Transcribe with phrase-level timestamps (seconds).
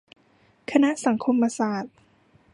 [0.71, 1.95] คณะสังคมศาสตร์